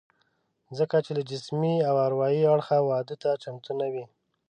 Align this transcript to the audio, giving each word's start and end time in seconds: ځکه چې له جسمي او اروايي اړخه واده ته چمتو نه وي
ځکه 0.77 0.95
چې 1.05 1.11
له 1.17 1.21
جسمي 1.31 1.75
او 1.89 1.95
اروايي 2.07 2.43
اړخه 2.53 2.77
واده 2.89 3.15
ته 3.21 3.29
چمتو 3.43 3.71
نه 3.79 3.87
وي 3.93 4.05